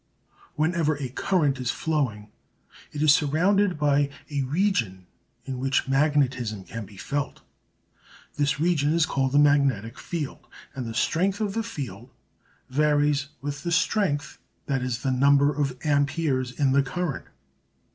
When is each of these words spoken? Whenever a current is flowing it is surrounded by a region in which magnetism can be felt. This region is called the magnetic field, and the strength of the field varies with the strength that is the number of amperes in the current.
Whenever 0.55 0.97
a 0.97 1.09
current 1.09 1.59
is 1.59 1.69
flowing 1.69 2.29
it 2.91 3.03
is 3.03 3.13
surrounded 3.13 3.77
by 3.77 4.09
a 4.31 4.41
region 4.41 5.05
in 5.45 5.59
which 5.59 5.87
magnetism 5.87 6.63
can 6.63 6.87
be 6.87 6.97
felt. 6.97 7.41
This 8.35 8.59
region 8.59 8.95
is 8.95 9.05
called 9.05 9.31
the 9.31 9.37
magnetic 9.37 9.99
field, 9.99 10.47
and 10.73 10.87
the 10.87 10.95
strength 10.95 11.39
of 11.39 11.53
the 11.53 11.61
field 11.61 12.09
varies 12.67 13.27
with 13.41 13.61
the 13.61 13.71
strength 13.71 14.39
that 14.65 14.81
is 14.81 15.03
the 15.03 15.11
number 15.11 15.53
of 15.53 15.77
amperes 15.85 16.51
in 16.51 16.71
the 16.71 16.81
current. 16.81 17.25